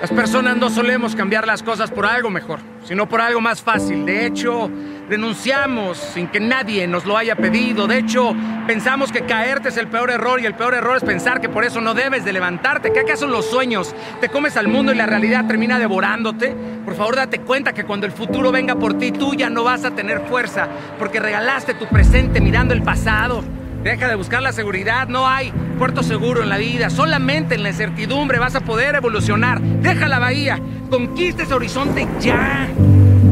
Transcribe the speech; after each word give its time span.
Las 0.00 0.10
personas 0.10 0.56
no 0.56 0.68
solemos 0.68 1.16
cambiar 1.16 1.46
las 1.46 1.62
cosas 1.62 1.90
por 1.90 2.04
algo 2.04 2.28
mejor, 2.28 2.60
sino 2.84 3.08
por 3.08 3.20
algo 3.20 3.40
más 3.40 3.62
fácil. 3.62 4.04
De 4.04 4.26
hecho, 4.26 4.70
renunciamos 5.08 5.96
sin 5.96 6.28
que 6.28 6.38
nadie 6.38 6.86
nos 6.86 7.06
lo 7.06 7.16
haya 7.16 7.34
pedido. 7.34 7.86
De 7.86 7.98
hecho, 7.98 8.32
pensamos 8.66 9.10
que 9.10 9.22
caerte 9.22 9.70
es 9.70 9.76
el 9.78 9.88
peor 9.88 10.10
error 10.10 10.38
y 10.38 10.46
el 10.46 10.54
peor 10.54 10.74
error 10.74 10.98
es 10.98 11.02
pensar 11.02 11.40
que 11.40 11.48
por 11.48 11.64
eso 11.64 11.80
no 11.80 11.94
debes 11.94 12.26
de 12.26 12.34
levantarte. 12.34 12.92
¿Qué 12.92 13.00
acaso 13.00 13.26
los 13.26 13.46
sueños 13.46 13.94
te 14.20 14.28
comes 14.28 14.56
al 14.58 14.68
mundo 14.68 14.92
y 14.92 14.96
la 14.96 15.06
realidad 15.06 15.46
termina 15.46 15.78
devorándote? 15.78 16.54
Por 16.84 16.94
favor, 16.94 17.16
date 17.16 17.40
cuenta 17.40 17.72
que 17.72 17.84
cuando 17.84 18.06
el 18.06 18.12
futuro 18.12 18.52
venga 18.52 18.76
por 18.76 18.98
ti, 18.98 19.12
tú 19.12 19.34
ya 19.34 19.48
no 19.48 19.64
vas 19.64 19.84
a 19.84 19.92
tener 19.92 20.20
fuerza 20.28 20.68
porque 20.98 21.20
regalaste 21.20 21.72
tu 21.74 21.86
presente 21.86 22.40
mirando 22.40 22.74
el 22.74 22.82
pasado. 22.82 23.42
Deja 23.86 24.08
de 24.08 24.16
buscar 24.16 24.42
la 24.42 24.50
seguridad, 24.50 25.06
no 25.06 25.28
hay 25.28 25.52
puerto 25.78 26.02
seguro 26.02 26.42
en 26.42 26.48
la 26.48 26.58
vida, 26.58 26.90
solamente 26.90 27.54
en 27.54 27.62
la 27.62 27.68
incertidumbre 27.68 28.40
vas 28.40 28.56
a 28.56 28.60
poder 28.60 28.96
evolucionar. 28.96 29.60
Deja 29.60 30.08
la 30.08 30.18
bahía, 30.18 30.58
conquista 30.90 31.44
ese 31.44 31.54
horizonte 31.54 32.08
ya. 32.20 32.66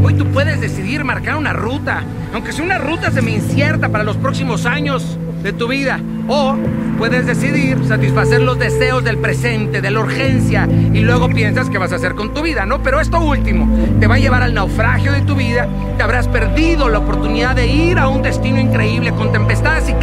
Hoy 0.04 0.14
tú 0.14 0.26
puedes 0.26 0.60
decidir 0.60 1.02
marcar 1.02 1.34
una 1.34 1.52
ruta, 1.52 2.04
aunque 2.32 2.52
sea 2.52 2.64
una 2.64 2.78
ruta 2.78 3.10
semi-incierta 3.10 3.88
para 3.88 4.04
los 4.04 4.16
próximos 4.16 4.64
años 4.64 5.18
de 5.42 5.52
tu 5.52 5.66
vida. 5.66 5.98
O 6.28 6.56
puedes 6.98 7.26
decidir 7.26 7.84
satisfacer 7.86 8.40
los 8.40 8.58
deseos 8.58 9.02
del 9.02 9.18
presente, 9.18 9.80
de 9.80 9.90
la 9.90 10.00
urgencia, 10.00 10.66
y 10.66 11.00
luego 11.00 11.28
piensas 11.28 11.68
qué 11.68 11.78
vas 11.78 11.92
a 11.92 11.96
hacer 11.96 12.14
con 12.14 12.32
tu 12.32 12.42
vida, 12.42 12.64
¿no? 12.64 12.82
Pero 12.82 13.00
esto 13.00 13.20
último 13.20 13.68
te 13.98 14.06
va 14.06 14.14
a 14.14 14.18
llevar 14.18 14.42
al 14.42 14.54
naufragio 14.54 15.10
de 15.10 15.20
tu 15.22 15.34
vida, 15.34 15.68
te 15.96 16.02
habrás 16.02 16.28
perdido 16.28 16.88
la 16.88 17.00
oportunidad 17.00 17.56
de 17.56 17.66
ir 17.66 17.98
a 17.98 18.08
un 18.08 18.22
destino 18.22 18.60
increíble 18.60 19.12
con 19.12 19.32
tempestades 19.32 19.88
y 19.88 19.94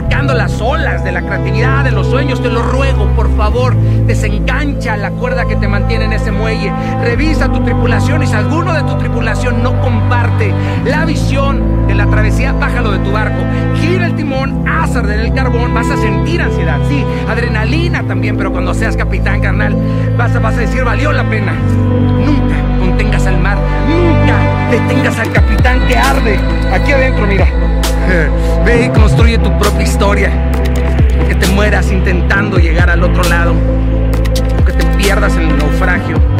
surcando 0.00 0.32
las 0.32 0.60
olas 0.62 1.04
de 1.04 1.12
la 1.12 1.20
creatividad, 1.20 1.84
de 1.84 1.90
los 1.90 2.06
sueños, 2.06 2.42
te 2.42 2.48
lo 2.48 2.62
ruego, 2.62 3.06
por 3.14 3.36
favor, 3.36 3.74
desengancha 4.06 4.96
la 4.96 5.10
cuerda 5.10 5.44
que 5.44 5.56
te 5.56 5.68
mantiene 5.68 6.06
en 6.06 6.14
ese 6.14 6.32
muelle, 6.32 6.72
revisa 7.02 7.52
tu 7.52 7.62
tripulación 7.62 8.22
y 8.22 8.26
si 8.26 8.34
alguno 8.34 8.72
de 8.72 8.82
tu 8.82 8.96
tripulación 8.96 9.62
no 9.62 9.78
comparte 9.82 10.54
la 10.86 11.04
visión 11.04 11.86
de 11.86 11.94
la 11.94 12.06
travesía, 12.06 12.52
bájalo 12.52 12.92
de 12.92 12.98
tu 13.00 13.12
barco, 13.12 13.42
gira 13.78 14.06
el 14.06 14.14
timón, 14.14 14.66
haz 14.66 14.96
arder 14.96 15.20
el 15.20 15.34
carbón, 15.34 15.74
vas 15.74 15.90
a 15.90 15.98
sentir 15.98 16.40
ansiedad, 16.40 16.78
sí, 16.88 17.04
adrenalina 17.28 18.02
también, 18.02 18.38
pero 18.38 18.52
cuando 18.52 18.72
seas 18.72 18.96
capitán, 18.96 19.42
carnal, 19.42 19.76
vas 20.16 20.34
a, 20.34 20.38
vas 20.38 20.54
a 20.54 20.60
decir, 20.60 20.82
valió 20.82 21.12
la 21.12 21.28
pena. 21.28 21.52
Nunca 21.52 22.56
contengas 22.78 23.26
al 23.26 23.38
mar, 23.38 23.58
nunca 23.86 24.70
detengas 24.70 25.18
al 25.18 25.30
capitán 25.30 25.78
que 25.86 25.98
arde. 25.98 26.38
Aquí 26.72 26.92
adentro, 26.92 27.26
mira. 27.26 27.69
Construye 28.70 29.36
tu 29.38 29.58
propia 29.58 29.82
historia. 29.82 30.30
Que 31.26 31.34
te 31.34 31.48
mueras 31.48 31.90
intentando 31.90 32.56
llegar 32.56 32.88
al 32.88 33.02
otro 33.02 33.24
lado. 33.24 33.52
O 34.60 34.64
que 34.64 34.72
te 34.72 34.86
pierdas 34.96 35.34
en 35.34 35.42
el 35.42 35.58
naufragio. 35.58 36.39